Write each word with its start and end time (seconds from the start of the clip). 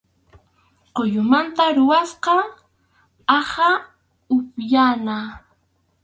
Kʼullumanta 0.95 1.63
rurasqa 1.75 2.33
aqha 3.37 3.69
upyana. 4.35 5.15